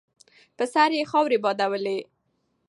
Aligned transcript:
په 0.57 0.63
سر 0.73 0.91
یې 0.97 1.03
خاورې 1.11 1.37
بادولې. 1.43 1.99